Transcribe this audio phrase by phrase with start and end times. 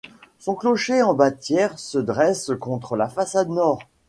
[0.39, 3.83] Son clocher en bâtière se dresse contre la façade nord.